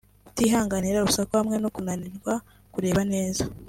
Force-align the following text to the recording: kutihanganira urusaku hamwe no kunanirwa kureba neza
kutihanganira 0.27 0.97
urusaku 0.99 1.31
hamwe 1.39 1.55
no 1.59 1.69
kunanirwa 1.75 2.33
kureba 2.73 3.01
neza 3.13 3.43